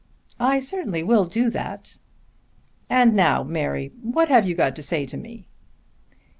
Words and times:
"I 0.39 0.59
certainly 0.59 1.03
will 1.03 1.25
do 1.25 1.51
that." 1.51 1.99
"And 2.89 3.13
now, 3.13 3.43
Mary, 3.43 3.91
what 4.01 4.29
have 4.29 4.47
you 4.47 4.55
got 4.55 4.75
to 4.77 4.81
say 4.81 5.05
to 5.05 5.15
me?" 5.15 5.47